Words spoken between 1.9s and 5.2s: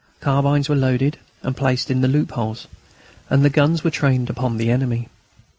in the loopholes, and the guns were trained upon the enemy.